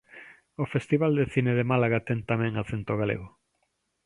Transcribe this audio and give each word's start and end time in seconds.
O 0.63 0.65
festival 0.73 1.11
de 1.19 1.25
cine 1.33 1.51
de 1.59 1.67
Málaga 1.71 1.99
ten 2.07 2.19
tamén 2.31 2.53
acento 2.61 2.93
galego. 3.01 3.27